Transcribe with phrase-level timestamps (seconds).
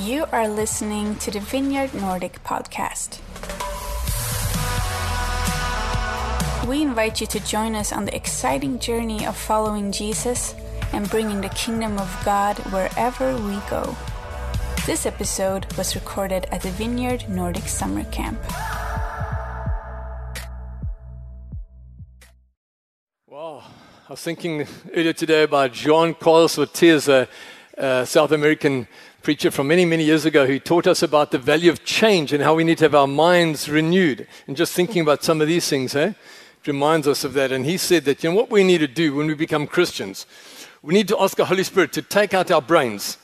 [0.00, 3.20] You are listening to the Vineyard Nordic podcast.
[6.66, 10.56] We invite you to join us on the exciting journey of following Jesus
[10.92, 13.96] and bringing the kingdom of God wherever we go.
[14.84, 18.40] This episode was recorded at the Vineyard Nordic Summer Camp.
[23.28, 23.62] Wow.
[24.08, 27.28] I was thinking earlier today about Juan Carlos Ortiz, a,
[27.78, 28.88] a South American
[29.24, 32.44] preacher from many, many years ago who taught us about the value of change and
[32.44, 34.28] how we need to have our minds renewed.
[34.46, 37.50] And just thinking about some of these things, eh, it reminds us of that.
[37.50, 40.26] And he said that, you know, what we need to do when we become Christians,
[40.82, 43.16] we need to ask the Holy Spirit to take out our brains,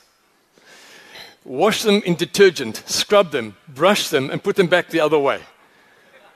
[1.45, 5.43] wash them in detergent, scrub them, brush them, and put them back the other way.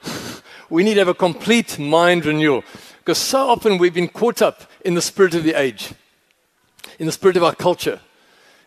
[0.68, 2.62] we need to have a complete mind renewal
[2.98, 5.94] because so often we've been caught up in the spirit of the age,
[6.98, 8.00] in the spirit of our culture.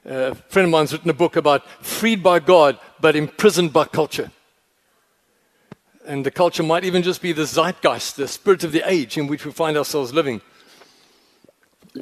[0.07, 4.31] A friend of mine's written a book about freed by God but imprisoned by culture.
[6.05, 9.27] And the culture might even just be the zeitgeist, the spirit of the age in
[9.27, 10.41] which we find ourselves living.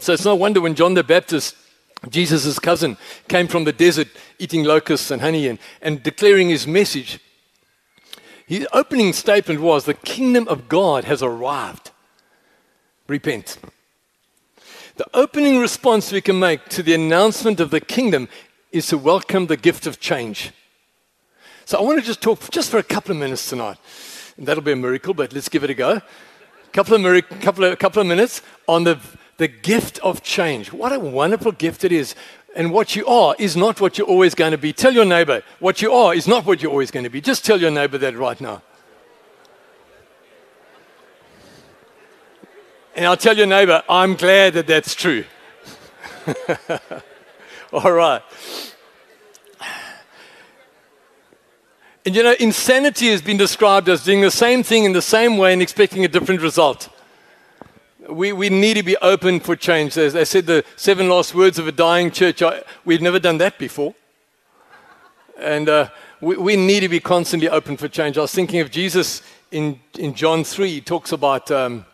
[0.00, 1.56] So it's no wonder when John the Baptist,
[2.10, 7.18] Jesus' cousin, came from the desert eating locusts and honey and, and declaring his message.
[8.46, 11.90] His opening statement was, The kingdom of God has arrived.
[13.08, 13.58] Repent.
[15.00, 18.28] The opening response we can make to the announcement of the kingdom
[18.70, 20.52] is to welcome the gift of change.
[21.64, 23.78] So I want to just talk just for a couple of minutes tonight.
[24.36, 26.02] And that'll be a miracle, but let's give it a go.
[26.74, 28.98] Couple of, couple of, couple of minutes on the,
[29.38, 30.70] the gift of change.
[30.70, 32.14] What a wonderful gift it is.
[32.54, 34.74] And what you are is not what you're always going to be.
[34.74, 37.22] Tell your neighbor, what you are is not what you're always going to be.
[37.22, 38.60] Just tell your neighbor that right now.
[43.00, 45.24] And I'll tell your neighbor, I'm glad that that's true.
[47.72, 48.20] All right.
[52.04, 55.38] And you know, insanity has been described as doing the same thing in the same
[55.38, 56.90] way and expecting a different result.
[58.06, 59.96] We, we need to be open for change.
[59.96, 62.42] As I said, the seven last words of a dying church,
[62.84, 63.94] we've never done that before.
[65.38, 65.88] And uh,
[66.20, 68.18] we, we, need to be constantly open for change.
[68.18, 71.50] I was thinking of Jesus in, in John 3, he talks about.
[71.50, 71.86] Um,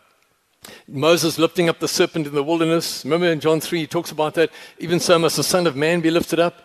[0.87, 3.03] Moses lifting up the serpent in the wilderness.
[3.03, 4.49] Remember in John 3, he talks about that.
[4.79, 6.63] Even so must the Son of Man be lifted up.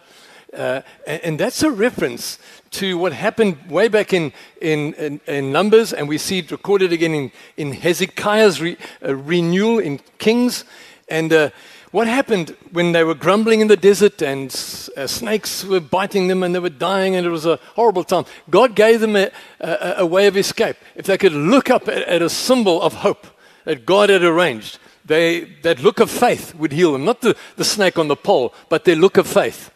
[0.53, 2.39] Uh, and, and, that's a reference
[2.71, 4.31] to what happened way back in,
[4.61, 9.15] in, in, in Numbers, and we see it recorded again in, in Hezekiah's re, uh,
[9.15, 10.67] renewal in Kings.
[11.09, 11.51] And uh,
[11.91, 14.49] what happened when they were grumbling in the desert and
[14.95, 18.27] uh, snakes were biting them and they were dying, and it was a horrible time?
[18.51, 20.77] God gave them a, a, a way of escape.
[20.97, 23.27] If they could look up at, at a symbol of hope,
[23.65, 24.79] that God had arranged.
[25.05, 27.05] They, that look of faith would heal them.
[27.05, 29.71] Not the, the snake on the pole, but their look of faith.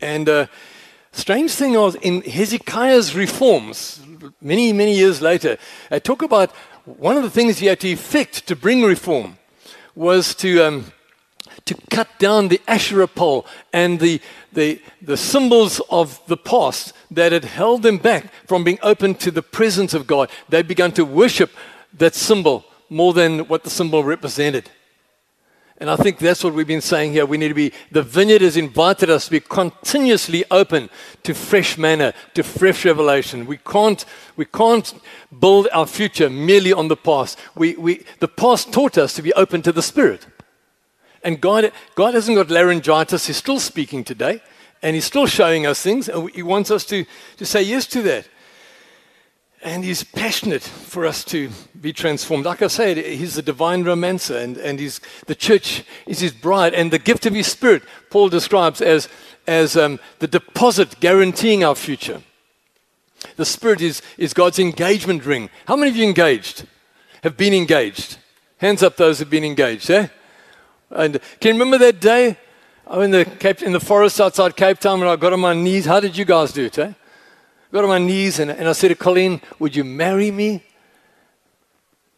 [0.00, 0.46] And uh,
[1.12, 4.00] strange thing was in Hezekiah's reforms,
[4.40, 5.58] many, many years later,
[5.90, 6.50] I talk about
[6.84, 9.36] one of the things he had to effect to bring reform
[9.94, 10.92] was to, um,
[11.64, 14.20] to cut down the Asherah pole and the,
[14.52, 19.30] the, the symbols of the past that had held them back from being open to
[19.30, 20.30] the presence of God.
[20.48, 21.50] They began to worship
[21.92, 24.70] that symbol more than what the symbol represented.
[25.80, 27.24] And I think that's what we've been saying here.
[27.24, 30.90] We need to be, the vineyard has invited us to be continuously open
[31.22, 33.46] to fresh manna, to fresh revelation.
[33.46, 34.04] We can't,
[34.36, 34.92] we can't
[35.38, 37.38] build our future merely on the past.
[37.54, 40.26] We, we, the past taught us to be open to the Spirit.
[41.22, 43.28] And God, God hasn't got laryngitis.
[43.28, 44.42] He's still speaking today,
[44.82, 47.04] and He's still showing us things, and He wants us to,
[47.36, 48.28] to say yes to that.
[49.62, 52.44] And he's passionate for us to be transformed.
[52.44, 56.74] Like I said, he's the divine romancer, and, and he's, the church is his bride.
[56.74, 59.08] And the gift of his spirit, Paul describes as,
[59.48, 62.22] as um, the deposit guaranteeing our future.
[63.36, 65.50] The spirit is, is God's engagement ring.
[65.66, 66.64] How many of you engaged?
[67.24, 68.18] Have been engaged?
[68.58, 70.06] Hands up those who've been engaged, eh?
[70.90, 72.36] And can you remember that day?
[72.86, 75.52] I'm in the, Cape, in the forest outside Cape Town when I got on my
[75.52, 75.84] knees.
[75.84, 76.92] How did you guys do it, eh?
[77.72, 80.62] Got on my knees and, and I said to Colleen, Would you marry me?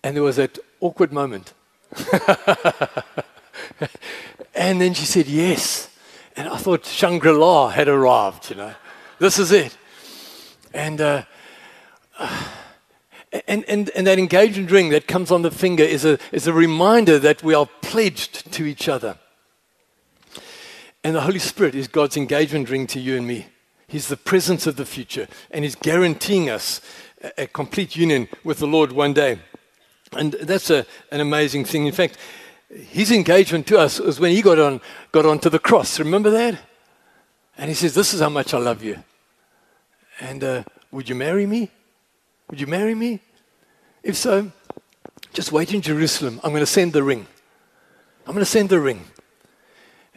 [0.03, 1.53] And there was that awkward moment.
[4.55, 5.89] and then she said, Yes.
[6.37, 8.75] And I thought Shangri La had arrived, you know.
[9.19, 9.77] This is it.
[10.73, 11.23] And, uh,
[13.47, 16.53] and, and, and that engagement ring that comes on the finger is a, is a
[16.53, 19.19] reminder that we are pledged to each other.
[21.03, 23.47] And the Holy Spirit is God's engagement ring to you and me.
[23.91, 26.81] He's the presence of the future, and He's guaranteeing us
[27.37, 29.41] a, complete union with the Lord one day.
[30.13, 31.87] And that's a, an amazing thing.
[31.87, 32.17] In fact,
[32.69, 35.99] his engagement to us was when he got on got onto the cross.
[35.99, 36.57] Remember that?
[37.59, 39.03] And he says, This is how much I love you.
[40.21, 40.63] And uh,
[40.93, 41.69] would you marry me?
[42.49, 43.19] Would you marry me?
[44.05, 44.53] If so,
[45.33, 46.41] just wait in Jerusalem.
[46.45, 47.27] I'm going to send the ring.
[48.25, 49.05] I'm going to send the ring.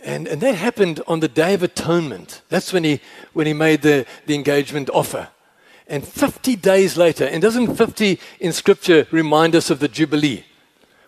[0.03, 2.41] And, and that happened on the Day of Atonement.
[2.49, 2.99] That's when he,
[3.31, 5.29] when he made the, the engagement offer.
[5.87, 10.43] And 50 days later, and doesn't 50 in Scripture remind us of the Jubilee,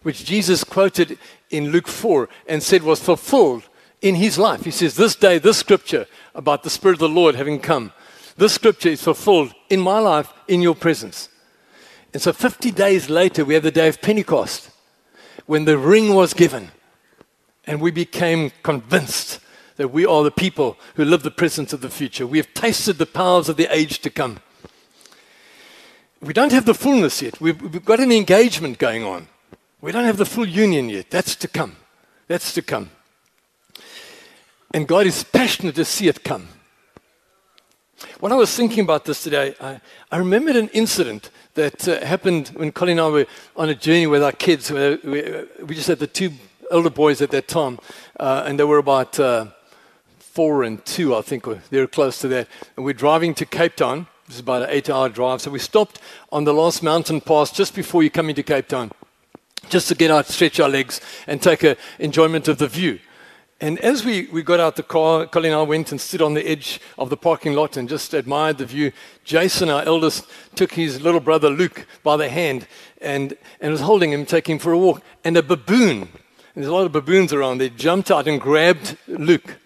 [0.04, 1.18] which Jesus quoted
[1.50, 3.64] in Luke 4 and said was fulfilled
[4.02, 4.64] in his life?
[4.64, 7.92] He says, This day, this Scripture about the Spirit of the Lord having come,
[8.38, 11.30] this Scripture is fulfilled in my life, in your presence.
[12.14, 14.70] And so 50 days later, we have the day of Pentecost
[15.48, 16.72] when the ring was given.
[17.68, 19.40] And we became convinced
[19.78, 22.26] that we are the people who live the presence of the future.
[22.26, 24.40] We have tasted the powers of the age to come.
[26.22, 27.42] We don't have the fullness yet.
[27.42, 29.28] We've, we've got an engagement going on.
[29.82, 31.10] We don't have the full union yet.
[31.10, 31.76] That's to come.
[32.28, 32.90] That's to come.
[34.74, 36.48] And God is passionate to see it come.
[38.20, 39.80] When I was thinking about this today, I,
[40.12, 43.26] I remembered an incident that uh, happened when Colleen and I were
[43.56, 44.72] on a journey with our kids.
[44.72, 46.32] We, we, we just had the two
[46.72, 47.80] elder boys at that time,
[48.20, 49.48] uh, and they were about uh,
[50.18, 51.46] four and two, I think.
[51.70, 52.48] They were close to that.
[52.76, 54.08] And we're driving to Cape Town.
[54.28, 55.42] This is about an eight hour drive.
[55.42, 56.02] So we stopped
[56.32, 58.92] on the last mountain pass just before you come into Cape Town,
[59.70, 63.00] just to get out, stretch our legs, and take an enjoyment of the view.
[63.62, 66.34] And as we, we got out the car, Colleen and I went and stood on
[66.34, 68.92] the edge of the parking lot and just admired the view.
[69.24, 72.68] Jason, our eldest, took his little brother Luke by the hand
[73.02, 75.02] and, and was holding him, taking him for a walk.
[75.24, 76.10] And a baboon,
[76.56, 79.58] there's a lot of baboons around They jumped out and grabbed Luke.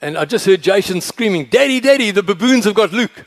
[0.00, 3.26] And I just heard Jason screaming, Daddy, Daddy, the baboons have got Luke.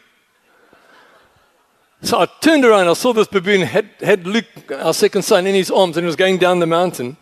[2.02, 5.56] So I turned around, I saw this baboon had, had Luke, our second son, in
[5.56, 7.16] his arms and was going down the mountain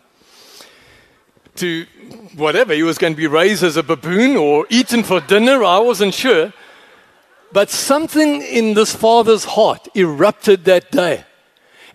[1.56, 1.86] to
[2.34, 2.72] whatever.
[2.72, 5.62] He was going to be raised as a baboon or eaten for dinner.
[5.62, 6.52] I wasn't sure.
[7.52, 11.24] But something in this father's heart erupted that day.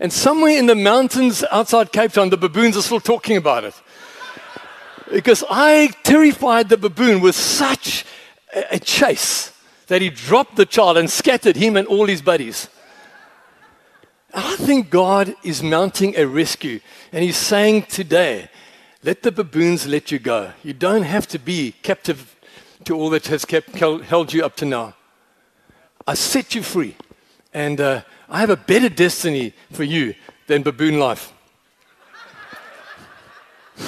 [0.00, 3.74] And somewhere in the mountains outside Cape Town, the baboons are still talking about it.
[5.10, 8.04] Because I terrified the baboon with such
[8.70, 9.52] a chase
[9.88, 12.68] that he dropped the child and scattered him and all his buddies.
[14.34, 16.80] I think God is mounting a rescue.
[17.12, 18.50] And He's saying today,
[19.02, 20.52] let the baboons let you go.
[20.62, 22.36] You don't have to be captive
[22.84, 24.94] to all that has kept, held you up to now.
[26.06, 26.96] I set you free.
[27.54, 30.14] And uh, I have a better destiny for you
[30.46, 31.32] than baboon life.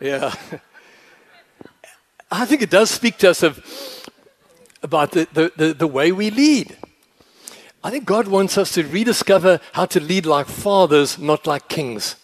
[0.00, 0.34] yeah.
[2.30, 3.58] I think it does speak to us of,
[4.82, 6.76] about the, the, the, the way we lead.
[7.84, 12.16] I think God wants us to rediscover how to lead like fathers, not like kings.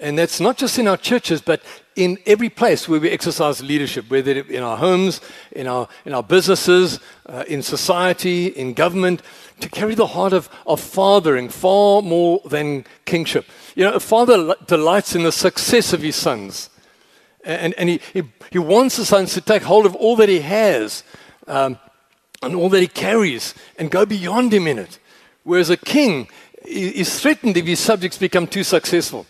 [0.00, 1.62] And that's not just in our churches, but
[1.94, 5.20] in every place where we exercise leadership, whether in our homes,
[5.52, 9.22] in our, in our businesses, uh, in society, in government,
[9.60, 13.46] to carry the heart of, of fathering far more than kingship.
[13.74, 16.70] You know, a father delights in the success of his sons.
[17.44, 20.40] And, and he, he, he wants the sons to take hold of all that he
[20.40, 21.02] has
[21.46, 21.78] um,
[22.42, 24.98] and all that he carries and go beyond him in it.
[25.44, 26.28] Whereas a king
[26.64, 29.26] is threatened if his subjects become too successful.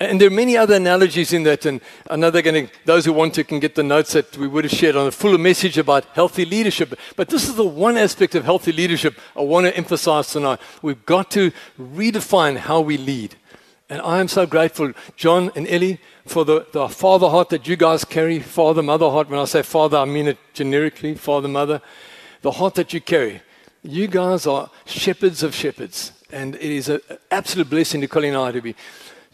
[0.00, 3.04] And there are many other analogies in that, and I know they're going to, those
[3.04, 5.38] who want to can get the notes that we would have shared on a fuller
[5.38, 6.94] message about healthy leadership.
[7.16, 10.60] But this is the one aspect of healthy leadership I want to emphasize tonight.
[10.82, 11.50] We've got to
[11.80, 13.34] redefine how we lead.
[13.90, 17.74] And I am so grateful, John and Ellie, for the, the father heart that you
[17.74, 19.28] guys carry, father, mother heart.
[19.28, 21.80] When I say father, I mean it generically, father, mother.
[22.42, 23.42] The heart that you carry.
[23.82, 26.12] You guys are shepherds of shepherds.
[26.30, 27.00] And it is an
[27.30, 28.76] absolute blessing to Colleen and I to be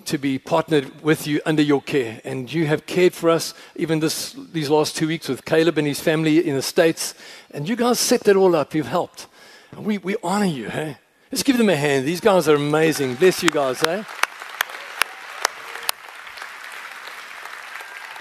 [0.06, 2.20] to be partnered with you under your care.
[2.24, 5.86] And you have cared for us even this, these last two weeks with Caleb and
[5.86, 7.14] his family in the States.
[7.50, 8.74] And you guys set that all up.
[8.74, 9.26] You've helped.
[9.72, 10.98] And we, we honor you, hey?
[11.32, 12.06] Let's give them a hand.
[12.06, 13.16] These guys are amazing.
[13.16, 14.04] Bless you guys, eh?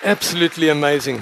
[0.04, 1.22] Absolutely amazing.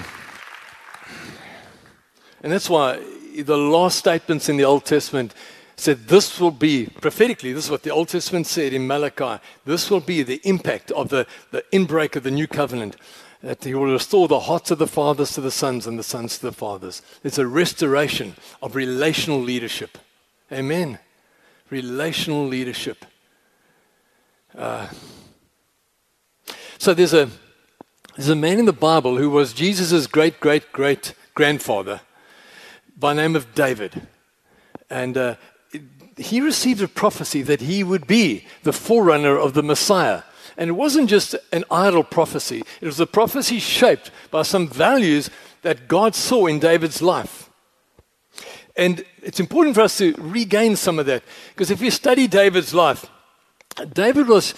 [2.41, 2.99] And that's why
[3.37, 5.33] the last statements in the Old Testament
[5.81, 9.89] said this will be, prophetically, this is what the Old Testament said in Malachi, this
[9.89, 12.95] will be the impact of the, the inbreak of the new covenant.
[13.41, 16.37] That he will restore the hearts of the fathers to the sons and the sons
[16.37, 17.01] to the fathers.
[17.23, 19.97] It's a restoration of relational leadership.
[20.51, 20.99] Amen.
[21.71, 23.03] Relational leadership.
[24.55, 24.87] Uh,
[26.77, 27.29] so there's a,
[28.15, 32.01] there's a man in the Bible who was Jesus' great, great, great grandfather
[32.95, 34.07] by name of David.
[34.91, 35.35] And uh,
[36.21, 40.23] he received a prophecy that he would be the forerunner of the Messiah.
[40.57, 45.29] And it wasn't just an idle prophecy, it was a prophecy shaped by some values
[45.61, 47.49] that God saw in David's life.
[48.75, 51.23] And it's important for us to regain some of that.
[51.49, 53.09] Because if you study David's life,
[53.93, 54.53] David was,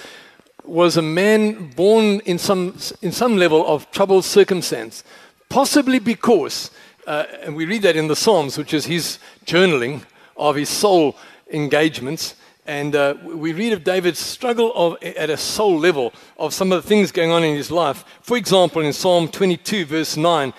[0.63, 5.03] was a man born in some, in some level of troubled circumstance,
[5.50, 6.72] possibly because,
[7.08, 10.03] uh, and we read that in the Psalms, which is his journaling
[10.38, 11.15] of his soul
[11.53, 12.36] engagements.
[12.65, 16.81] And uh, we read of David's struggle of, at a soul level of some of
[16.81, 18.05] the things going on in his life.
[18.22, 20.53] For example, in Psalm 22, verse 9,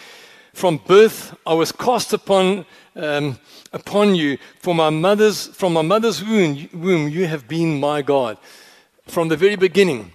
[0.53, 3.39] from birth I was cast upon, um,
[3.73, 8.39] upon you for my mother's, from my mother's womb, womb, you have been my God.
[9.07, 10.13] From the very beginning.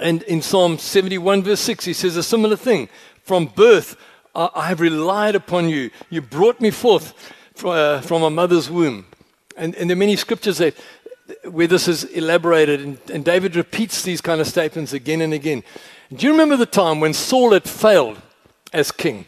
[0.00, 2.88] And in Psalm 71, verse 6, he says a similar thing.
[3.22, 3.96] From birth
[4.34, 5.90] I, have relied upon you.
[6.10, 7.12] You brought me forth
[7.54, 9.06] from, uh, from my mother's womb.
[9.58, 10.74] And, and there are many scriptures that,
[11.44, 15.62] where this is elaborated, and, and David repeats these kind of statements again and again.
[16.14, 18.22] Do you remember the time when Saul had failed
[18.72, 19.26] as king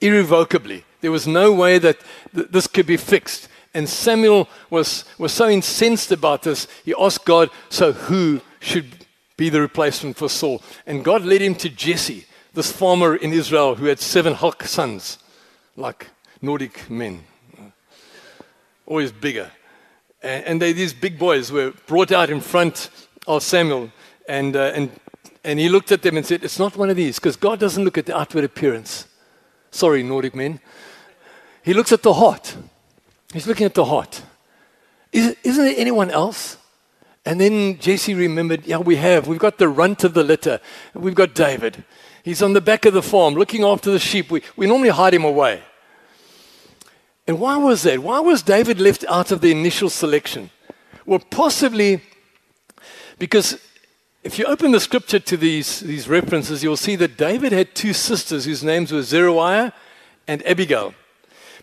[0.00, 0.84] irrevocably?
[1.00, 1.98] There was no way that
[2.34, 3.48] th- this could be fixed.
[3.74, 9.04] And Samuel was, was so incensed about this, he asked God, So who should
[9.36, 10.62] be the replacement for Saul?
[10.86, 15.18] And God led him to Jesse, this farmer in Israel who had seven Hulk sons,
[15.76, 16.06] like
[16.40, 17.24] Nordic men,
[18.86, 19.50] always bigger.
[20.24, 22.88] And they, these big boys were brought out in front
[23.26, 23.92] of Samuel.
[24.26, 24.90] And, uh, and,
[25.44, 27.84] and he looked at them and said, It's not one of these, because God doesn't
[27.84, 29.06] look at the outward appearance.
[29.70, 30.60] Sorry, Nordic men.
[31.62, 32.56] He looks at the heart.
[33.34, 34.22] He's looking at the heart.
[35.12, 36.56] Is, isn't there anyone else?
[37.26, 39.26] And then Jesse remembered, yeah, we have.
[39.28, 40.60] We've got the runt of the litter.
[40.94, 41.84] We've got David.
[42.22, 44.30] He's on the back of the farm looking after the sheep.
[44.30, 45.62] We, we normally hide him away.
[47.26, 48.00] And why was that?
[48.00, 50.50] Why was David left out of the initial selection?
[51.06, 52.02] Well, possibly
[53.18, 53.58] because
[54.22, 57.92] if you open the scripture to these, these references, you'll see that David had two
[57.92, 59.72] sisters whose names were Zeruiah
[60.26, 60.94] and Abigail.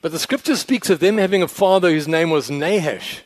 [0.02, 3.22] But the scripture speaks of them having a father whose name was Nahash.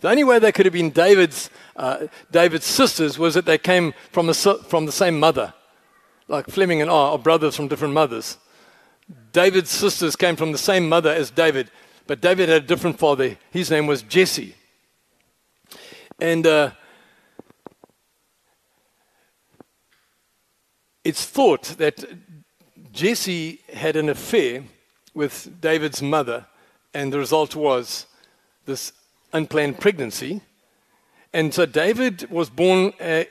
[0.00, 3.94] The only way they could have been David's, uh, David's sisters was that they came
[4.12, 5.54] from, from the same mother.
[6.28, 8.38] Like Fleming and I are brothers from different mothers.
[9.32, 11.70] David's sisters came from the same mother as David,
[12.06, 13.36] but David had a different father.
[13.50, 14.54] His name was Jesse.
[16.20, 16.70] And uh,
[21.04, 22.04] it's thought that
[22.92, 24.64] Jesse had an affair
[25.14, 26.46] with David's mother,
[26.92, 28.06] and the result was
[28.66, 28.92] this
[29.32, 30.40] unplanned pregnancy.
[31.32, 33.24] And so David was born uh,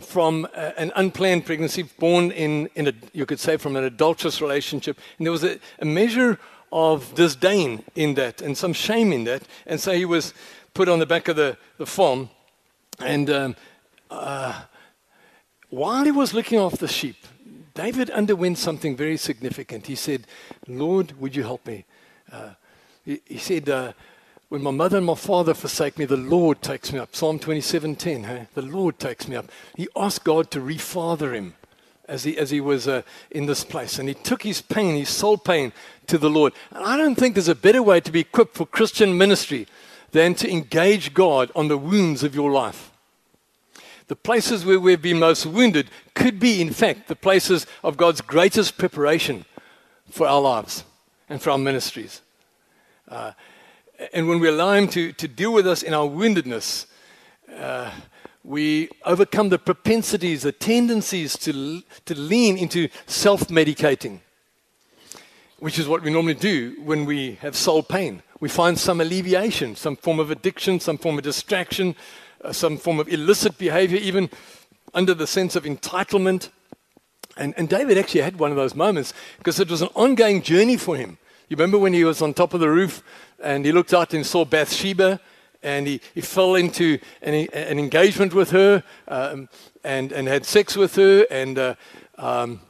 [0.00, 4.40] from uh, an unplanned pregnancy, born in, in a, you could say, from an adulterous
[4.40, 4.98] relationship.
[5.18, 6.38] And there was a, a measure
[6.72, 9.42] of disdain in that and some shame in that.
[9.66, 10.34] And so he was
[10.74, 12.30] put on the back of the, the farm.
[12.98, 13.56] And um,
[14.10, 14.62] uh,
[15.68, 17.16] while he was looking after the sheep,
[17.74, 19.86] David underwent something very significant.
[19.86, 20.26] He said,
[20.66, 21.84] Lord, would you help me?
[22.30, 22.50] Uh,
[23.04, 23.92] he, he, said, uh,
[24.50, 27.14] when my mother and my father forsake me, the Lord takes me up.
[27.14, 28.24] Psalm 27:10.
[28.24, 28.48] Hey?
[28.54, 29.46] The Lord takes me up.
[29.76, 31.54] He asked God to refather him
[32.08, 34.00] as he, as he was uh, in this place.
[34.00, 35.72] And he took his pain, his soul pain,
[36.08, 36.52] to the Lord.
[36.72, 39.68] And I don't think there's a better way to be equipped for Christian ministry
[40.10, 42.90] than to engage God on the wounds of your life.
[44.08, 48.20] The places where we've been most wounded could be, in fact, the places of God's
[48.20, 49.44] greatest preparation
[50.10, 50.82] for our lives
[51.28, 52.20] and for our ministries.
[53.06, 53.30] Uh,
[54.12, 56.86] and when we allow Him to, to deal with us in our woundedness,
[57.56, 57.90] uh,
[58.42, 64.20] we overcome the propensities, the tendencies to, to lean into self medicating,
[65.58, 68.22] which is what we normally do when we have soul pain.
[68.40, 71.94] We find some alleviation, some form of addiction, some form of distraction,
[72.42, 74.30] uh, some form of illicit behavior, even
[74.94, 76.48] under the sense of entitlement.
[77.36, 80.78] And, and David actually had one of those moments because it was an ongoing journey
[80.78, 81.18] for him.
[81.50, 83.02] You remember when he was on top of the roof
[83.42, 85.18] and he looked out and saw Bathsheba
[85.64, 89.48] and he, he fell into an, an engagement with her um,
[89.82, 91.74] and, and had sex with her and uh,
[92.18, 92.60] um,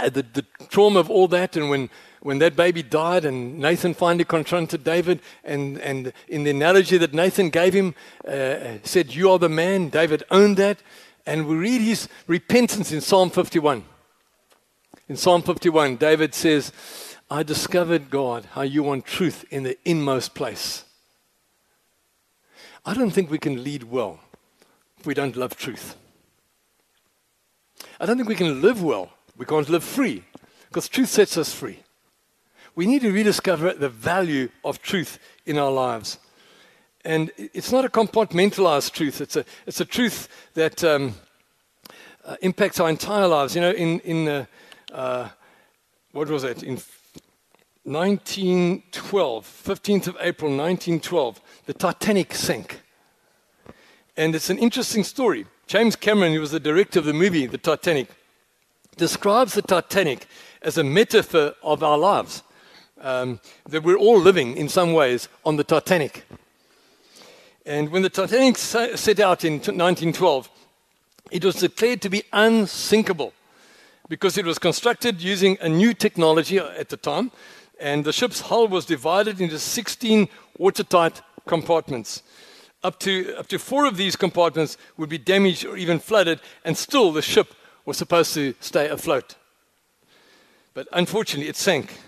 [0.00, 1.56] the, the trauma of all that.
[1.56, 1.88] And when,
[2.20, 7.14] when that baby died and Nathan finally confronted David, and, and in the analogy that
[7.14, 7.94] Nathan gave him,
[8.26, 10.78] uh, said, You are the man, David owned that.
[11.26, 13.84] And we read his repentance in Psalm 51.
[15.08, 16.72] In Psalm 51, David says,
[17.28, 20.84] I discovered, God, how you want truth in the inmost place.
[22.84, 24.20] I don't think we can lead well
[24.98, 25.96] if we don't love truth.
[27.98, 29.10] I don't think we can live well.
[29.36, 30.22] We can't live free
[30.68, 31.80] because truth sets us free.
[32.76, 36.18] We need to rediscover the value of truth in our lives.
[37.04, 41.14] And it's not a compartmentalized truth, it's a, it's a truth that, um,
[42.24, 43.54] uh, impacts our entire lives.
[43.54, 44.44] You know, in, in uh,
[44.92, 45.28] uh,
[46.12, 46.62] what was it?
[46.62, 46.76] In
[47.86, 52.80] 1912, 15th of April 1912, the Titanic sank.
[54.16, 55.46] And it's an interesting story.
[55.68, 58.08] James Cameron, who was the director of the movie, The Titanic,
[58.96, 60.26] describes the Titanic
[60.62, 62.42] as a metaphor of our lives.
[63.00, 66.24] Um, that we're all living in some ways on the Titanic.
[67.64, 70.50] And when the Titanic set out in 1912,
[71.30, 73.32] it was declared to be unsinkable
[74.08, 77.30] because it was constructed using a new technology at the time,
[77.80, 80.28] and the ship's hull was divided into 16
[80.58, 82.22] watertight compartments.
[82.82, 86.76] Up to, up to four of these compartments would be damaged or even flooded, and
[86.76, 87.54] still the ship
[87.84, 89.36] was supposed to stay afloat.
[90.74, 92.00] But unfortunately, it sank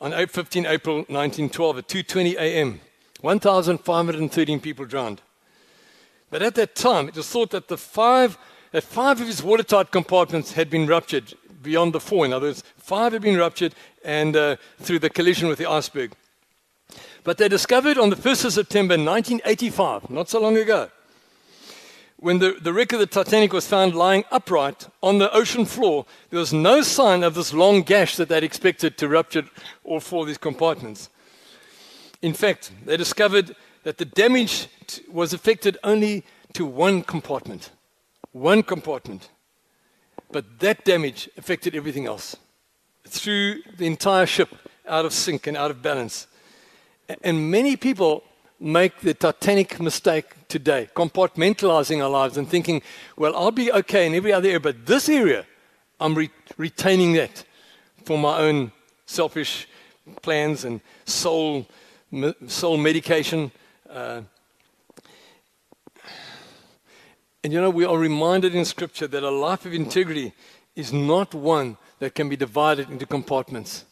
[0.00, 2.80] on 15 April 1912 at 2:20 a.m.
[3.20, 5.20] 1,513 people drowned.
[6.30, 8.38] But at that time, it was thought that the five
[8.72, 12.24] that five of his watertight compartments had been ruptured beyond the four.
[12.24, 16.12] In other words, five had been ruptured and uh, through the collision with the iceberg.
[17.22, 20.90] But they discovered on the 1st of September 1985, not so long ago,
[22.20, 26.04] when the, the wreck of the Titanic was found lying upright on the ocean floor,
[26.28, 29.44] there was no sign of this long gash that they'd expected to rupture
[29.84, 31.08] all four of these compartments.
[32.20, 34.68] In fact, they discovered that the damage
[35.10, 37.70] was affected only to one compartment.
[38.32, 39.30] One compartment.
[40.30, 42.36] But that damage affected everything else.
[43.06, 44.48] Threw the entire ship
[44.86, 46.26] out of sync and out of balance.
[47.22, 48.24] And many people
[48.60, 52.82] make the Titanic mistake today, compartmentalizing our lives and thinking,
[53.16, 55.46] well, I'll be okay in every other area, but this area,
[55.98, 57.44] I'm re- retaining that
[58.04, 58.72] for my own
[59.06, 59.66] selfish
[60.22, 61.66] plans and soul,
[62.46, 63.50] soul medication.
[63.88, 64.22] Uh,
[67.42, 70.32] and you know, we are reminded in Scripture that a life of integrity
[70.76, 73.84] is not one that can be divided into compartments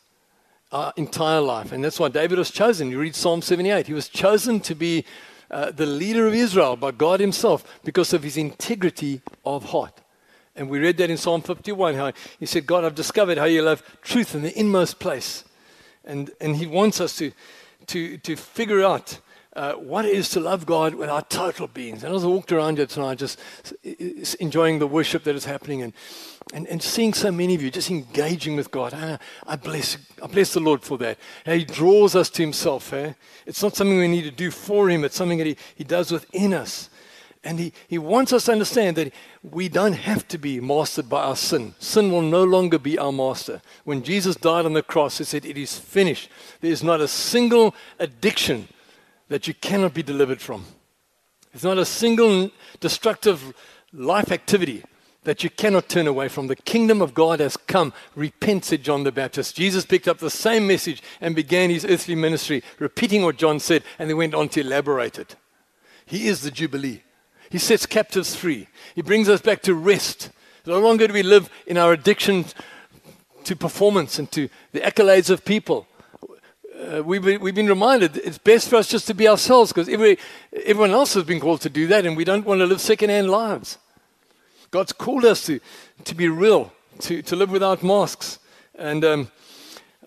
[0.73, 1.73] our entire life.
[1.73, 2.91] And that's why David was chosen.
[2.91, 3.87] You read Psalm 78.
[3.87, 5.05] He was chosen to be
[5.51, 10.01] uh, the leader of Israel by God Himself because of his integrity of heart.
[10.57, 13.63] And we read that in Psalm 51 how he said, God, I've discovered how you
[13.63, 15.45] love truth in the inmost place.
[16.05, 17.33] And, and He wants us to,
[17.87, 19.21] to, to figure out
[19.55, 22.03] uh, what it is to love God with our total beings.
[22.05, 23.39] And as I walked around here tonight, just
[24.41, 25.93] enjoying the worship that is happening and,
[26.55, 28.95] and, and seeing so many of you just engaging with God.
[28.95, 31.19] I, I, bless, I bless the Lord for that.
[31.45, 32.93] he draws us to Himself.
[32.93, 33.13] Eh?
[33.47, 36.11] It's not something we need to do for Him, it's something that He, he does
[36.11, 36.91] within us.
[37.45, 41.23] And he, he wants us to understand that we don't have to be mastered by
[41.23, 41.75] our sin.
[41.79, 43.63] Sin will no longer be our master.
[43.85, 46.31] When Jesus died on the cross, He said, It is finished.
[46.61, 48.69] There is not a single addiction
[49.29, 50.65] that you cannot be delivered from.
[51.53, 53.55] There's not a single destructive
[53.93, 54.85] life activity
[55.29, 56.47] that you cannot turn away from.
[56.47, 57.93] The kingdom of God has come.
[58.17, 59.55] Repent, said John the Baptist.
[59.55, 63.85] Jesus picked up the same message and began his earthly ministry, repeating what John said,
[63.99, 65.37] and then went on to elaborate it.
[66.07, 67.03] He is the Jubilee.
[67.51, 68.69] He sets captives free.
[68.95, 70.31] He brings us back to rest.
[70.65, 72.47] No longer do we live in our addiction
[73.45, 75.87] to performance and to the accolades of people
[76.79, 79.89] uh, we've, been, we've been reminded it's best for us just to be ourselves because
[79.89, 80.19] every,
[80.65, 83.29] everyone else has been called to do that and we don't want to live second-hand
[83.29, 83.79] lives.
[84.71, 85.61] God's called us to,
[86.05, 88.39] to be real, to, to live without masks.
[88.75, 89.31] And um,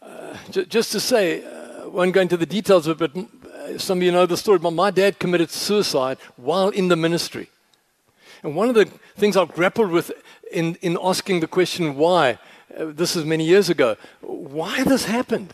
[0.01, 3.77] uh, j- just to say, uh, won't go into the details of it, but uh,
[3.77, 7.49] some of you know the story, but my dad committed suicide while in the ministry.
[8.43, 10.11] And one of the things I've grappled with
[10.51, 12.39] in, in asking the question why,
[12.77, 15.53] uh, this is many years ago, why this happened?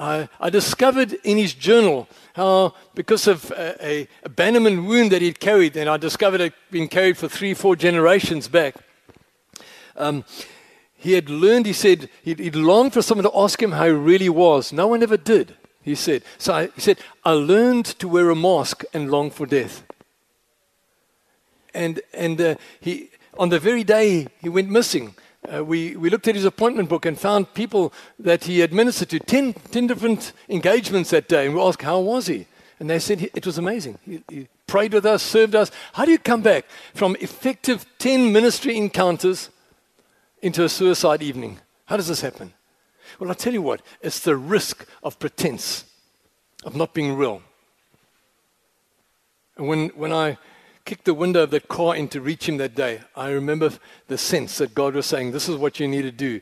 [0.00, 5.38] I, I discovered in his journal how, because of a, a, abandonment wound that he'd
[5.38, 8.76] carried, and I discovered it had been carried for three, four generations back,
[9.96, 10.24] um,
[10.96, 13.92] he had learned, he said, he'd, he'd longed for someone to ask him how he
[13.92, 14.72] really was.
[14.72, 16.22] No one ever did, he said.
[16.38, 19.82] So I, he said, I learned to wear a mask and long for death.
[21.74, 25.14] And, and uh, he, on the very day he went missing,
[25.48, 29.18] uh, we, we looked at his appointment book and found people that he administered to
[29.18, 31.46] 10, 10 different engagements that day.
[31.46, 32.46] And we asked, How was he?
[32.78, 33.98] And they said, It was amazing.
[34.04, 35.70] He, he prayed with us, served us.
[35.94, 39.50] How do you come back from effective 10 ministry encounters
[40.42, 41.58] into a suicide evening?
[41.86, 42.52] How does this happen?
[43.18, 45.84] Well, I'll tell you what, it's the risk of pretense,
[46.64, 47.42] of not being real.
[49.56, 50.38] And when, when I
[50.90, 53.70] kicked the window of that car in to reach him that day, I remember
[54.08, 56.40] the sense that God was saying, This is what you need to do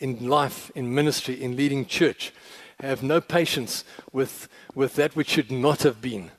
[0.00, 2.32] in life, in ministry, in leading church.
[2.80, 6.32] Have no patience with, with that which should not have been.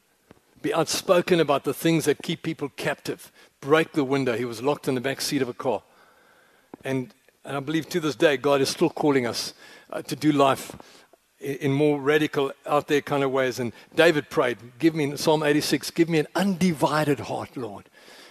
[0.61, 3.31] Be outspoken about the things that keep people captive.
[3.61, 4.35] break the window.
[4.35, 5.81] He was locked in the back seat of a car.
[6.83, 7.13] And,
[7.45, 9.53] and I believe to this day, God is still calling us
[9.93, 10.75] uh, to do life
[11.45, 13.59] in, more radical, out there kind of ways.
[13.59, 17.85] And David prayed, Give me, Psalm 86, give me an undivided heart, Lord.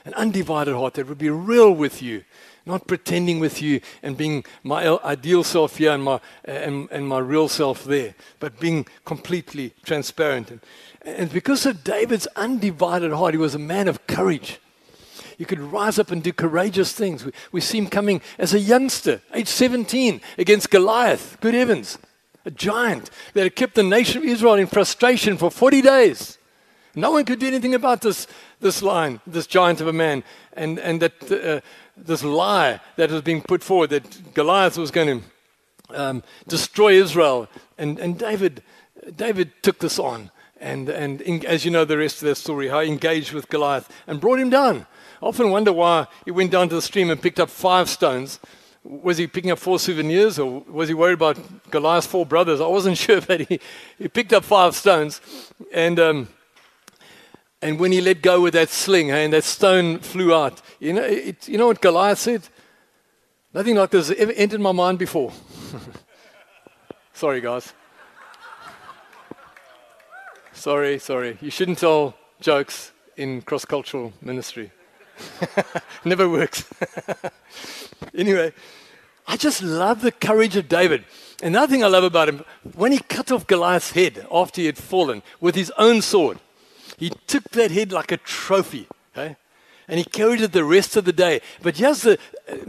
[0.04, 2.24] An undivided heart that would be real with you
[2.66, 7.18] not pretending with you and being my ideal self here and my, and, and my
[7.18, 10.50] real self there, but being completely transparent.
[10.50, 10.60] And,
[11.04, 14.60] and because of David's undivided heart, he was a man of courage.
[15.36, 17.24] He could rise up and do courageous things.
[17.24, 21.38] We, we see him coming as a youngster, age 17, against Goliath.
[21.40, 21.98] Good heavens.
[22.44, 26.38] A giant that had kept the nation of Israel in frustration for 40 days.
[26.94, 28.26] No one could do anything about this,
[28.60, 30.22] this lion, this giant of a man.
[30.52, 31.60] And, and that uh,
[31.96, 35.22] this lie that was being put forward that Goliath was going
[35.88, 37.48] to um, destroy Israel.
[37.78, 38.62] And, and David,
[39.16, 40.30] David took this on.
[40.60, 43.48] And, and in, as you know the rest of that story, how he engaged with
[43.48, 44.86] Goliath and brought him down.
[45.20, 48.38] I often wonder why he went down to the stream and picked up five stones.
[48.84, 51.38] Was he picking up four souvenirs or was he worried about
[51.70, 52.60] Goliath's four brothers?
[52.60, 53.58] I wasn't sure, but he,
[53.98, 55.20] he picked up five stones.
[55.72, 56.28] And um,
[57.64, 61.02] and when he let go with that sling, and that stone flew out, you know,
[61.02, 62.42] it, you know what Goliath said?
[63.54, 65.32] Nothing like this ever entered my mind before.
[67.14, 67.72] sorry, guys.
[70.52, 71.38] sorry, sorry.
[71.40, 74.70] You shouldn't tell jokes in cross cultural ministry.
[76.04, 76.64] Never works.
[78.14, 78.52] anyway,
[79.26, 81.04] I just love the courage of David.
[81.42, 84.78] Another thing I love about him, when he cut off Goliath's head after he had
[84.78, 86.38] fallen with his own sword,
[86.96, 89.36] he took that head like a trophy, okay?
[89.88, 91.40] and he carried it the rest of the day.
[91.62, 92.18] But here's the,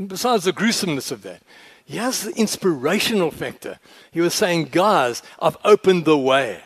[0.08, 1.42] besides the gruesomeness of that,
[1.86, 3.80] here's the inspirational factor.
[4.12, 6.62] He was saying, guys, I've opened the way.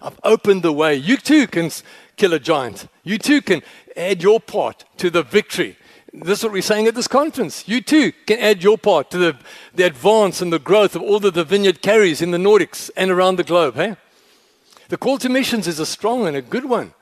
[0.00, 0.94] I've opened the way.
[0.94, 1.70] You too can
[2.20, 2.86] kill a giant.
[3.02, 3.62] You too can
[3.96, 5.78] add your part to the victory.
[6.12, 7.66] This is what we're saying at this conference.
[7.66, 9.36] You too can add your part to the,
[9.74, 13.10] the advance and the growth of all that the vineyard carries in the Nordics and
[13.10, 13.76] around the globe.
[13.76, 13.96] Hey?
[14.88, 16.92] The call to missions is a strong and a good one.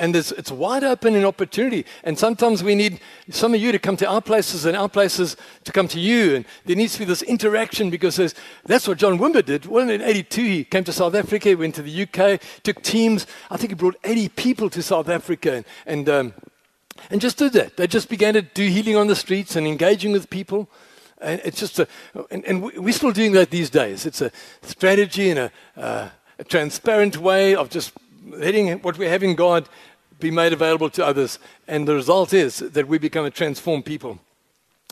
[0.00, 1.84] And it's wide open in opportunity.
[2.04, 5.36] And sometimes we need some of you to come to our places and our places
[5.64, 6.36] to come to you.
[6.36, 8.16] And there needs to be this interaction because
[8.64, 9.66] that's what John Wimber did.
[9.66, 13.26] Well, in 82, he came to South Africa, went to the UK, took teams.
[13.50, 16.34] I think he brought 80 people to South Africa and, and, um,
[17.10, 17.76] and just did that.
[17.76, 20.70] They just began to do healing on the streets and engaging with people.
[21.20, 21.86] And it's just a,
[22.30, 24.06] and, and we're still doing that these days.
[24.06, 24.32] It's a
[24.62, 26.08] strategy and a, uh,
[26.38, 27.92] a transparent way of just
[28.26, 29.68] letting what we have in God
[30.20, 31.38] be made available to others.
[31.66, 34.18] And the result is that we become a transformed people.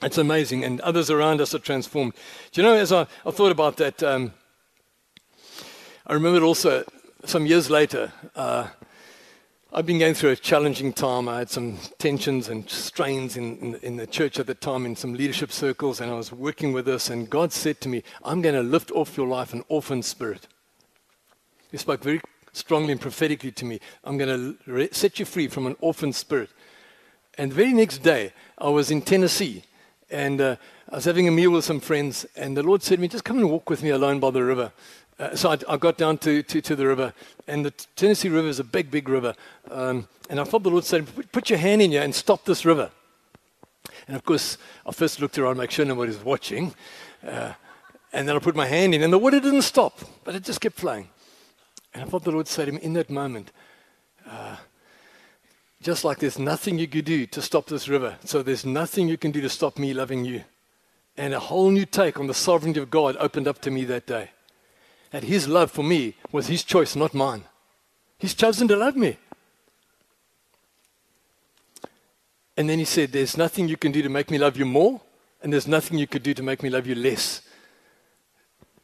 [0.03, 0.65] It's amazing.
[0.65, 2.15] And others around us are transformed.
[2.53, 4.33] Do you know, as I, I thought about that, um,
[6.07, 6.85] I remembered also
[7.25, 8.69] some years later, uh,
[9.71, 11.29] I've been going through a challenging time.
[11.29, 14.97] I had some tensions and strains in, in, in, the church at the time, in
[14.97, 17.11] some leadership circles, and I was working with this.
[17.11, 20.47] And God said to me, I'm going to lift off your life an orphan spirit.
[21.71, 25.67] He spoke very strongly and prophetically to me, I'm going to set you free from
[25.67, 26.51] an orphan spirit.
[27.37, 29.63] And the very next day, I was in Tennessee
[30.11, 30.57] and uh,
[30.91, 33.25] I was having a meal with some friends, and the Lord said to me, Just
[33.25, 34.73] come and walk with me alone by the river.
[35.19, 37.13] Uh, so I, I, got down to, to, to, the river,
[37.47, 39.35] and the Tennessee River is a big, big river.
[39.71, 42.65] Um, and I felt the Lord say, Put your hand in here and stop this
[42.65, 42.91] river.
[44.07, 44.57] And of course,
[44.87, 46.75] I first looked around, make sure nobody was watching.
[47.27, 47.53] Uh,
[48.13, 50.61] and then I put my hand in, and the water didn't stop, but it just
[50.61, 51.09] kept flowing.
[51.99, 53.51] And I thought the Lord said to in that moment,
[54.25, 54.55] uh,
[55.83, 59.17] just like there's nothing you could do to stop this river, so there's nothing you
[59.17, 60.45] can do to stop me loving you.
[61.17, 64.07] And a whole new take on the sovereignty of God opened up to me that
[64.07, 64.31] day.
[65.11, 67.43] That His love for me was His choice, not mine.
[68.17, 69.17] He's chosen to love me.
[72.57, 75.01] And then He said, There's nothing you can do to make me love you more,
[75.43, 77.43] and there's nothing you could do to make me love you less.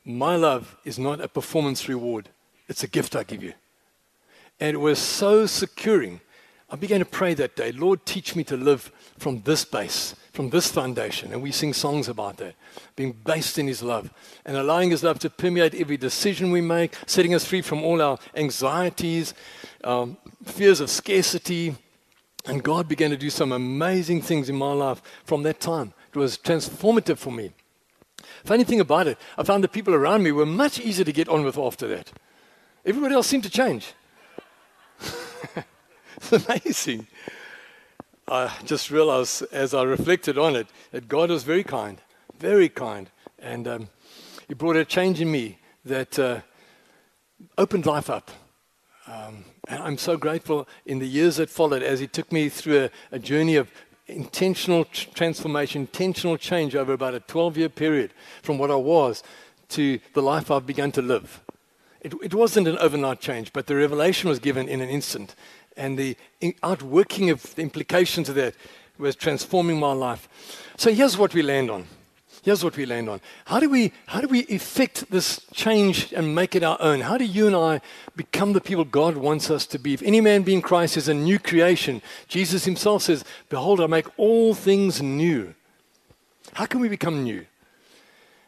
[0.04, 2.30] My love is not a performance reward.
[2.68, 3.54] It's a gift I give you.
[4.60, 6.20] And it was so securing.
[6.70, 10.50] I began to pray that day, Lord, teach me to live from this base, from
[10.50, 11.32] this foundation.
[11.32, 12.54] And we sing songs about that,
[12.96, 14.10] being based in His love
[14.44, 18.00] and allowing His love to permeate every decision we make, setting us free from all
[18.00, 19.34] our anxieties,
[19.82, 21.76] um, fears of scarcity.
[22.46, 25.92] And God began to do some amazing things in my life from that time.
[26.12, 27.52] It was transformative for me.
[28.44, 31.28] Funny thing about it, I found the people around me were much easier to get
[31.28, 32.12] on with after that.
[32.86, 33.94] Everybody else seemed to change.
[35.00, 37.06] it's amazing.
[38.28, 41.98] I just realized as I reflected on it that God was very kind,
[42.38, 43.08] very kind.
[43.38, 43.88] And um,
[44.48, 46.40] He brought a change in me that uh,
[47.56, 48.30] opened life up.
[49.06, 52.84] Um, and I'm so grateful in the years that followed as He took me through
[52.84, 53.70] a, a journey of
[54.08, 59.22] intentional tr- transformation, intentional change over about a 12 year period from what I was
[59.70, 61.43] to the life I've begun to live.
[62.04, 65.34] It, it wasn't an overnight change, but the revelation was given in an instant.
[65.76, 66.16] And the
[66.62, 68.54] outworking of the implications of that
[68.98, 70.28] was transforming my life.
[70.76, 71.86] So here's what we land on.
[72.42, 73.22] Here's what we land on.
[73.46, 77.00] How do we how do we effect this change and make it our own?
[77.00, 77.80] How do you and I
[78.16, 79.94] become the people God wants us to be?
[79.94, 83.86] If any man be in Christ is a new creation, Jesus himself says, Behold, I
[83.86, 85.54] make all things new.
[86.52, 87.46] How can we become new?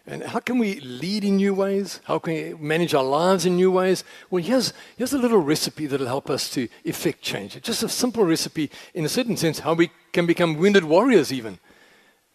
[0.09, 2.01] And how can we lead in new ways?
[2.05, 4.05] How can we manage our lives in new ways?
[4.31, 7.57] Well, here's, here's a little recipe that'll help us to effect change.
[7.57, 11.33] It's just a simple recipe, in a certain sense, how we can become wounded warriors,
[11.33, 11.59] even,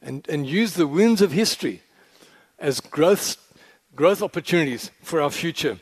[0.02, 1.82] and, and use the wounds of history
[2.60, 3.38] as growth,
[3.96, 5.80] growth opportunities for our future.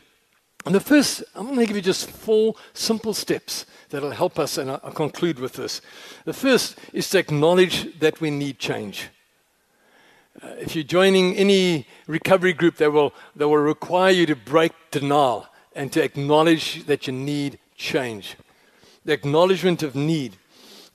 [0.64, 4.58] And the first, I'm going to give you just four simple steps that'll help us,
[4.58, 5.80] and I'll conclude with this.
[6.24, 9.08] The first is to acknowledge that we need change.
[10.42, 14.72] Uh, if you're joining any recovery group, they will, they will require you to break
[14.90, 18.36] denial and to acknowledge that you need change.
[19.04, 20.36] The acknowledgement of need,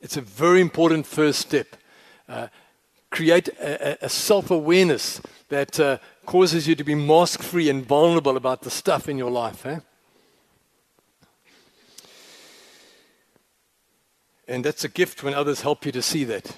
[0.02, 1.68] it's a very important first step.
[2.28, 2.48] Uh,
[3.12, 8.38] create a, a self awareness that uh, causes you to be mask free and vulnerable
[8.38, 9.66] about the stuff in your life.
[9.66, 9.80] Eh?
[14.48, 16.58] And that's a gift when others help you to see that.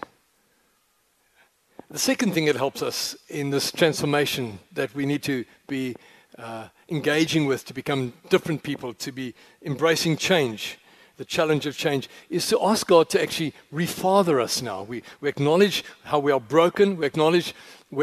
[1.89, 5.95] The second thing that helps us in this transformation that we need to be
[6.37, 10.79] uh, engaging with to become different people, to be embracing change,
[11.15, 14.83] the challenge of change, is to ask God to actually refather us now.
[14.83, 17.55] We, we acknowledge how we are broken, we acknowledge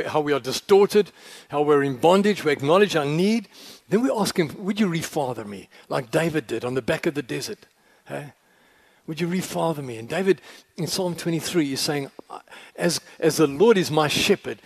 [0.06, 1.12] how we are distorted,
[1.48, 3.48] how we're in bondage, we acknowledge our need.
[3.90, 7.12] Then we ask Him, Would you refather me, like David did on the back of
[7.12, 7.66] the desert?
[8.06, 8.32] Hey?
[9.06, 9.98] Would you refather me?
[9.98, 10.40] And David
[10.76, 12.10] in Psalm 23 is saying,
[12.76, 14.58] as, as the Lord is my shepherd,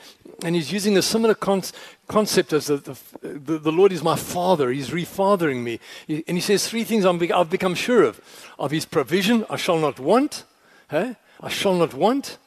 [0.44, 1.62] and he's using a similar con-
[2.06, 2.76] concept as the,
[3.20, 4.70] the, the, Lord is my father.
[4.70, 5.80] He's refathering me.
[6.08, 8.20] And he says three things i have become sure of
[8.58, 10.44] of his provision, I shall not want.
[10.90, 11.16] I
[11.48, 12.38] shall not want.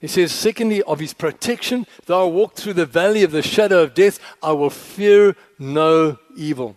[0.00, 3.82] He says, secondly, of his protection, though I walk through the valley of the shadow
[3.82, 6.76] of death, I will fear no evil.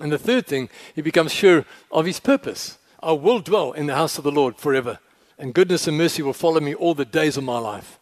[0.00, 2.77] And the third thing, he becomes sure of his purpose.
[3.00, 4.98] I will dwell in the house of the Lord forever,
[5.38, 7.98] and goodness and mercy will follow me all the days of my life.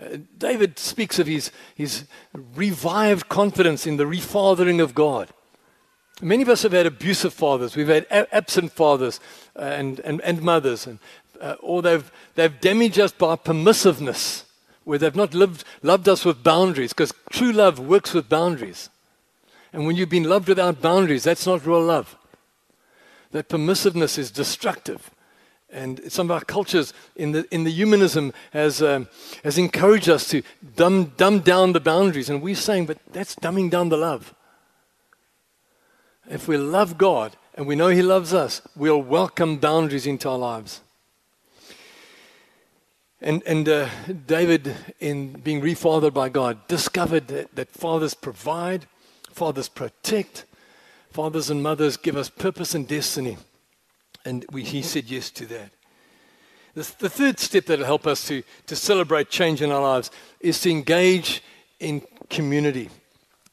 [0.00, 2.04] Uh, David speaks of his, his
[2.54, 5.30] revived confidence in the refathering of God.
[6.20, 7.76] Many of us have had abusive fathers.
[7.76, 9.20] We've had a- absent fathers
[9.54, 10.98] uh, and, and, and mothers, and,
[11.40, 14.44] uh, or they've, they've damaged us by permissiveness,
[14.84, 18.90] where they've not lived, loved us with boundaries, because true love works with boundaries.
[19.72, 22.16] And when you've been loved without boundaries, that's not real love.
[23.36, 25.10] That permissiveness is destructive.
[25.68, 29.08] And some of our cultures in the, in the humanism has, um,
[29.44, 30.42] has encouraged us to
[30.74, 32.30] dumb, dumb down the boundaries.
[32.30, 34.34] And we're saying, but that's dumbing down the love.
[36.30, 40.38] If we love God and we know He loves us, we'll welcome boundaries into our
[40.38, 40.80] lives.
[43.20, 43.90] And, and uh,
[44.26, 48.86] David, in being refathered by God, discovered that, that fathers provide,
[49.30, 50.45] fathers protect,
[51.16, 53.38] fathers and mothers give us purpose and destiny.
[54.26, 55.70] And we, he said yes to that.
[56.74, 60.10] The, the third step that will help us to, to celebrate change in our lives
[60.40, 61.42] is to engage
[61.80, 62.90] in community,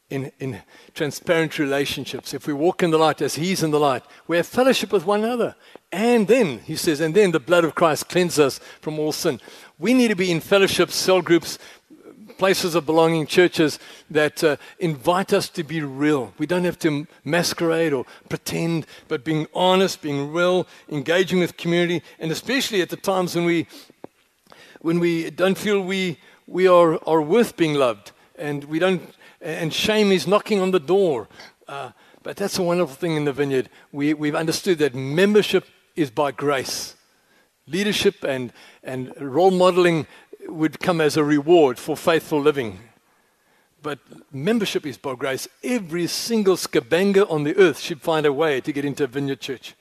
[0.10, 0.62] in, in
[0.94, 2.34] transparent relationships.
[2.34, 5.06] If we walk in the light as He's in the light, we have fellowship with
[5.06, 5.56] one another.
[5.90, 9.40] And then, He says, and then the blood of Christ cleanses us from all sin.
[9.80, 11.58] We need to be in fellowship, cell groups,
[12.44, 13.80] places of belonging, churches
[14.12, 16.34] that uh, invite us to be real.
[16.38, 22.04] We don't have to masquerade or pretend, but being honest, being real, engaging with community,
[22.20, 23.66] and especially at the times when we,
[24.82, 29.02] when we don't feel we, we are, are worth being loved and we don't,
[29.40, 31.30] and shame is knocking on the door.
[31.70, 31.92] Uh,
[32.24, 33.70] but that's a wonderful thing in the vineyard.
[33.94, 36.98] We, we've understood that membership is by grace.
[37.68, 38.52] Leadership and,
[38.84, 40.08] and role modeling
[40.48, 42.80] would come as a reward for faithful living.
[43.82, 44.00] But
[44.32, 45.48] membership is by grace.
[45.64, 49.42] Every single skabanga on the earth should find a way to get into a vineyard
[49.42, 49.76] church.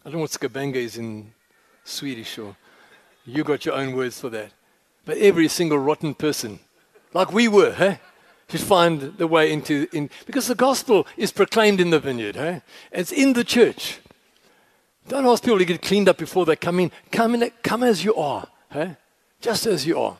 [0.00, 1.32] I don't know what skabanga is in
[1.84, 2.56] Swedish, or
[3.24, 4.52] you got your own words for that.
[5.04, 6.58] But every single rotten person,
[7.12, 8.00] like we were, hey,
[8.48, 12.62] should find the way into in because the gospel is proclaimed in the vineyard, hey?
[12.92, 14.00] It's in the church.
[15.08, 16.90] Don't ask people to get cleaned up before they come in.
[17.10, 18.96] Come in, come as you are, hey?
[19.44, 20.16] Just as you are.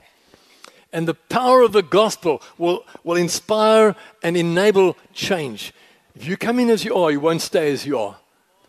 [0.93, 5.73] And the power of the gospel will, will inspire and enable change.
[6.15, 8.17] If you come in as you are, you won't stay as you are.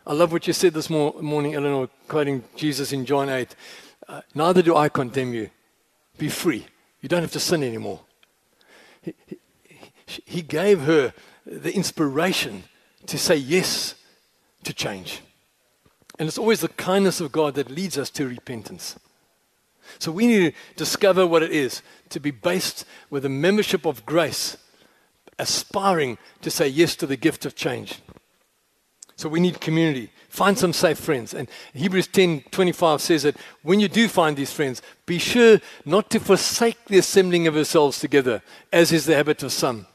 [0.08, 3.54] I love what you said this morning, Eleanor, quoting Jesus in John 8.
[4.08, 5.50] Uh, Neither do I condemn you.
[6.18, 6.66] Be free.
[7.02, 8.00] You don't have to sin anymore.
[9.02, 11.14] He, he, he gave her
[11.46, 12.64] the inspiration
[13.08, 13.96] to say yes
[14.64, 15.22] to change.
[16.18, 18.96] And it's always the kindness of God that leads us to repentance.
[20.00, 24.06] So we need to discover what it is to be based with a membership of
[24.06, 24.58] grace,
[25.40, 28.00] aspiring to say yes to the gift of change.
[29.16, 30.12] So we need community.
[30.30, 31.34] Find some safe friends.
[31.34, 36.10] And Hebrews 10 25 says that when you do find these friends, be sure not
[36.10, 38.42] to forsake the assembling of yourselves together,
[38.74, 39.88] as is the habit of some.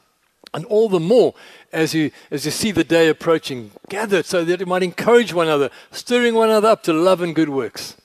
[0.53, 1.35] And all the more
[1.71, 5.47] as you, as you see the day approaching, gather so that you might encourage one
[5.47, 7.95] another, stirring one another up to love and good works.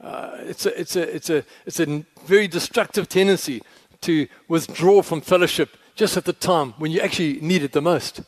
[0.00, 3.62] Uh, it's, a, it's, a, it's, a, it's a very destructive tendency
[4.02, 8.20] to withdraw from fellowship just at the time when you actually need it the most.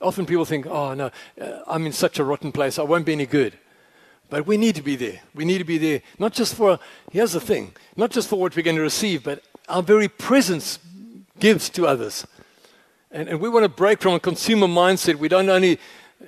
[0.00, 3.12] Often people think, oh, no, uh, I'm in such a rotten place, I won't be
[3.12, 3.58] any good.
[4.30, 5.20] But we need to be there.
[5.34, 6.78] We need to be there, not just for,
[7.12, 10.78] here's the thing, not just for what we're going to receive, but our very presence
[11.38, 12.26] gives to others.
[13.10, 15.16] And, and we want to break from a consumer mindset.
[15.16, 15.78] We don't only,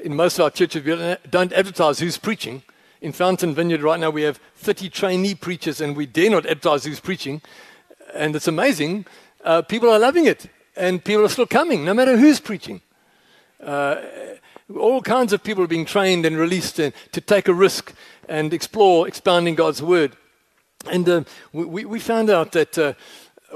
[0.03, 2.63] in most of our churches, we don't advertise who's preaching.
[3.03, 6.85] In Fountain Vineyard right now, we have 30 trainee preachers, and we dare not advertise
[6.85, 7.43] who's preaching.
[8.15, 9.07] And it's amazing.
[9.45, 12.81] Uh, people are loving it, and people are still coming, no matter who's preaching.
[13.61, 13.97] Uh,
[14.79, 17.93] all kinds of people are being trained and released to, to take a risk
[18.29, 20.17] and explore expanding God's word.
[20.89, 22.93] And uh, we, we found out that uh,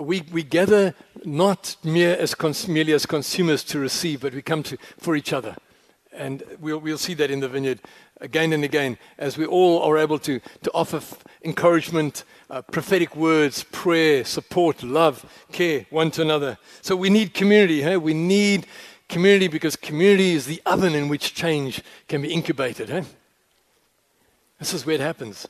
[0.01, 0.93] we, we gather
[1.25, 2.35] not mere as
[2.67, 5.55] merely as consumers to receive, but we come to, for each other.
[6.17, 7.81] And we'll, we'll see that in the vineyard
[8.21, 13.15] again and again as we all are able to, to offer f- encouragement, uh, prophetic
[13.15, 16.57] words, prayer, support, love, care one to another.
[16.81, 17.83] So we need community.
[17.83, 17.99] Hey?
[17.99, 18.67] We need
[19.09, 22.89] community because community is the oven in which change can be incubated.
[22.89, 23.05] Hey?
[24.59, 25.47] This is where it happens.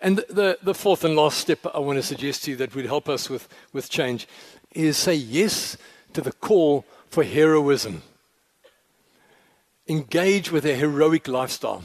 [0.00, 2.86] And the, the fourth and last step I want to suggest to you that would
[2.86, 4.26] help us with, with change
[4.72, 5.76] is say yes
[6.12, 8.02] to the call for heroism.
[9.88, 11.82] Engage with a heroic lifestyle.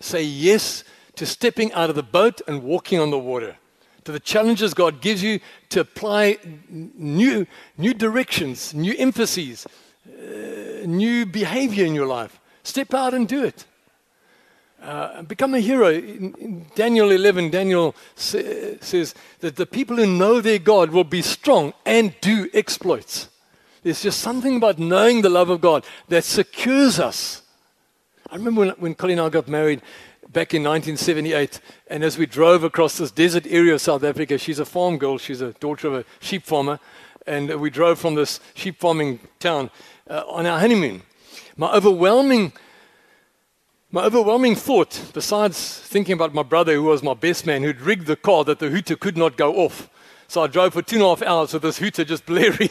[0.00, 0.84] Say yes
[1.16, 3.56] to stepping out of the boat and walking on the water,
[4.04, 7.46] to the challenges God gives you to apply new,
[7.78, 9.66] new directions, new emphases,
[10.06, 12.38] uh, new behavior in your life.
[12.62, 13.66] Step out and do it.
[14.82, 15.90] Uh, become a hero.
[15.90, 18.38] In, in Daniel 11, Daniel sa-
[18.80, 23.28] says that the people who know their God will be strong and do exploits.
[23.84, 27.42] There's just something about knowing the love of God that secures us.
[28.30, 29.82] I remember when, when Colleen and I got married
[30.32, 34.58] back in 1978, and as we drove across this desert area of South Africa, she's
[34.58, 36.80] a farm girl, she's a daughter of a sheep farmer,
[37.26, 39.70] and we drove from this sheep farming town
[40.08, 41.02] uh, on our honeymoon.
[41.56, 42.52] My overwhelming
[43.90, 48.06] my overwhelming thought, besides thinking about my brother, who was my best man, who'd rigged
[48.06, 49.88] the car that the hooter could not go off.
[50.26, 52.70] So I drove for two and a half hours with this hooter just blaring,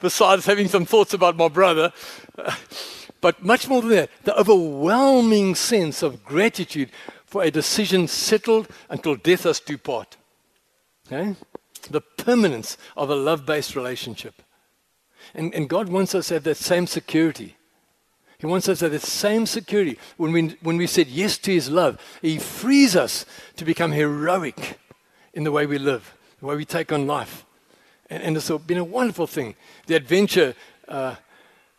[0.00, 1.92] besides having some thoughts about my brother.
[3.20, 6.90] but much more than that, the overwhelming sense of gratitude
[7.24, 10.16] for a decision settled until death us do part.
[11.06, 11.34] Okay?
[11.90, 14.42] The permanence of a love based relationship.
[15.34, 17.56] And, and God wants us to have that same security.
[18.38, 19.98] He wants us to have the same security.
[20.16, 23.24] When we, when we said yes to His love, He frees us
[23.56, 24.78] to become heroic
[25.32, 27.44] in the way we live, the way we take on life.
[28.10, 29.54] And, and it's been a wonderful thing.
[29.86, 30.54] The adventure
[30.88, 31.16] uh,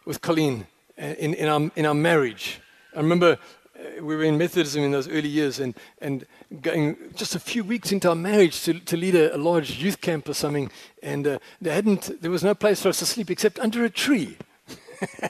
[0.05, 2.59] with Colleen uh, in, in, our, in our marriage.
[2.95, 3.37] I remember
[3.77, 6.25] uh, we were in Methodism in those early years and, and
[6.61, 9.99] going just a few weeks into our marriage to, to lead a, a large youth
[10.01, 10.71] camp or something.
[11.03, 13.89] And uh, there, hadn't, there was no place for us to sleep except under a
[13.89, 14.37] tree.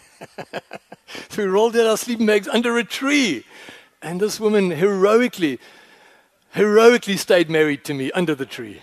[1.30, 3.46] so we rolled out our sleeping bags under a tree.
[4.02, 5.60] And this woman heroically,
[6.52, 8.82] heroically stayed married to me under the tree.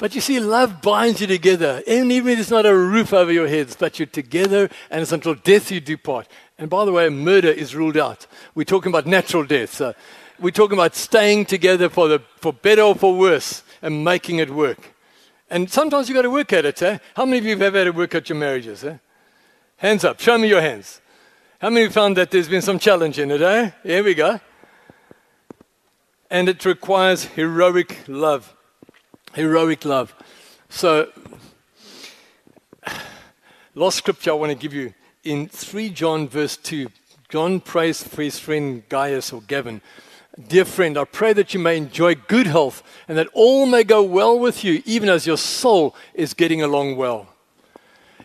[0.00, 1.82] But you see, love binds you together.
[1.86, 5.12] And even if it's not a roof over your heads, but you're together and it's
[5.12, 6.26] until death you do part.
[6.56, 8.26] And by the way, murder is ruled out.
[8.54, 9.74] We're talking about natural death.
[9.74, 9.92] So
[10.38, 14.48] we're talking about staying together for, the, for better or for worse and making it
[14.48, 14.94] work.
[15.50, 16.80] And sometimes you've got to work at it.
[16.80, 16.96] Eh?
[17.14, 18.82] How many of you have ever had to work at your marriages?
[18.82, 18.96] Eh?
[19.76, 20.18] Hands up.
[20.18, 21.02] Show me your hands.
[21.60, 23.42] How many found that there's been some challenge in it?
[23.42, 23.70] Eh?
[23.82, 24.40] Here we go.
[26.30, 28.56] And it requires heroic love.
[29.34, 30.12] Heroic love.
[30.68, 31.08] So,
[33.74, 36.88] last scripture I want to give you in 3 John, verse 2.
[37.28, 39.82] John prays for his friend Gaius or Gavin.
[40.48, 44.02] Dear friend, I pray that you may enjoy good health and that all may go
[44.02, 47.28] well with you, even as your soul is getting along well.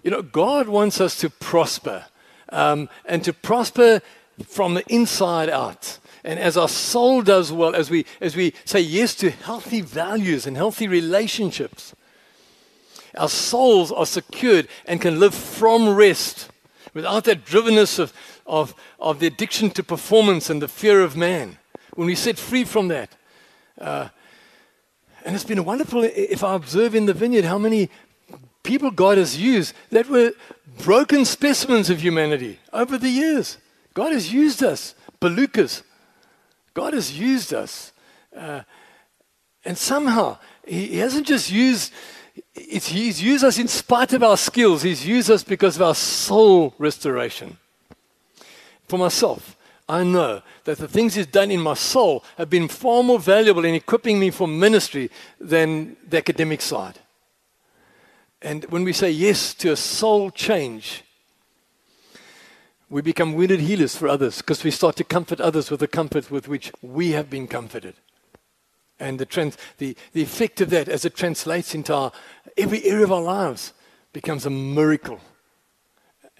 [0.02, 2.06] You know, God wants us to prosper
[2.50, 4.02] um, and to prosper
[4.48, 6.00] from the inside out.
[6.26, 10.48] And as our soul does well, as we, as we say yes to healthy values
[10.48, 11.94] and healthy relationships,
[13.16, 16.50] our souls are secured and can live from rest
[16.96, 18.12] without that drivenness of,
[18.48, 21.60] of, of the addiction to performance and the fear of man.
[21.94, 23.16] When we set free from that,
[23.80, 24.10] uh,
[25.24, 27.92] and it's been wonderful if I observe in the vineyard how many
[28.64, 30.32] people God has used that were
[30.84, 33.60] broken specimens of humanity over the years.
[33.94, 35.84] God has used us, Belukas,
[36.76, 37.92] God has used us.
[38.36, 38.62] Uh,
[39.64, 41.92] and somehow, he, he, hasn't just used,
[42.54, 44.84] He's used us in spite of our skills.
[44.84, 47.58] He's used us because of our soul restoration.
[48.88, 49.56] For myself,
[49.88, 53.66] I know that the things He's done in my soul have been far more valuable
[53.66, 55.10] in equipping me for ministry
[55.40, 57.00] than the academic side.
[58.42, 61.04] And when we say yes to a soul change,
[62.90, 66.30] we become wounded healers for others because we start to comfort others with the comfort
[66.30, 67.96] with which we have been comforted.
[69.00, 72.12] And the, trans, the, the effect of that as it translates into our,
[72.58, 73.74] every area of our lives
[74.14, 75.20] becomes a miracle.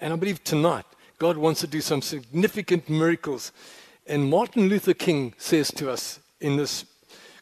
[0.00, 0.86] And I believe tonight
[1.18, 3.52] God wants to do some significant miracles.
[4.06, 6.84] And Martin Luther King says to us in this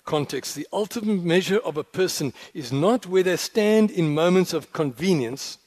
[0.05, 4.73] context the ultimate measure of a person is not where they stand in moments of
[4.73, 5.59] convenience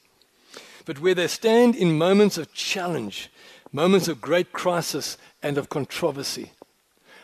[0.88, 3.28] but where they stand in moments of challenge,
[3.72, 6.52] moments of great crisis and of controversy.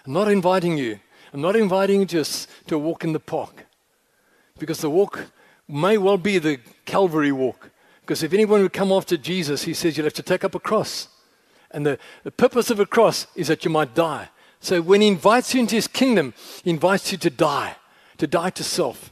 [0.05, 1.01] I'm not inviting you.
[1.33, 3.65] I'm not inviting you just to walk in the park.
[4.59, 5.31] Because the walk
[5.67, 7.71] may well be the Calvary walk.
[8.03, 10.61] Because if anyone would come after Jesus, he says you'll have to take up a
[10.61, 11.09] cross.
[11.71, 14.29] And the, the purpose of a cross is that you might die.
[14.61, 17.77] So when he invites you into his kingdom, he invites you to die,
[18.19, 19.11] to die to self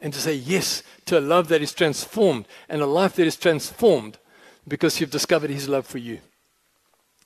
[0.00, 3.34] and to say yes to a love that is transformed and a life that is
[3.34, 4.16] transformed
[4.68, 6.20] because you've discovered His love for you.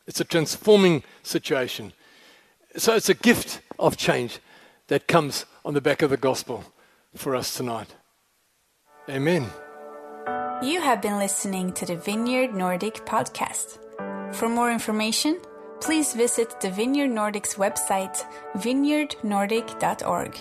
[0.07, 1.93] It's a transforming situation.
[2.79, 4.39] So it's a gift of change
[4.89, 6.65] that comes on the back of the gospel
[7.15, 7.95] for us tonight.
[9.07, 9.51] Amen.
[10.63, 13.79] You have been listening to the Vineyard Nordic podcast.
[14.35, 15.39] For more information,
[15.83, 18.25] please visit the Vineyard Nordic's website,
[18.57, 20.39] vineyardnordic.org.